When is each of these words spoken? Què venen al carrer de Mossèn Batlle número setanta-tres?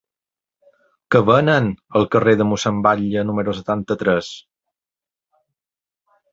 Què 1.15 1.21
venen 1.27 1.67
al 1.99 2.09
carrer 2.15 2.33
de 2.41 2.49
Mossèn 2.53 2.81
Batlle 2.89 3.27
número 3.29 3.55
setanta-tres? 3.61 4.33